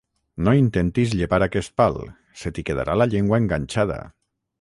[0.45, 1.99] No intentis llepar aquest pal,
[2.45, 4.01] se t'hi quedarà la llengua enganxada!